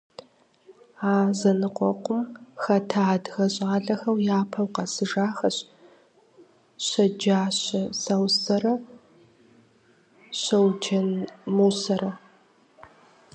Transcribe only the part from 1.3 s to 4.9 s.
зэныкъуэкъум хэта адыгэ щӏалэхэу япэу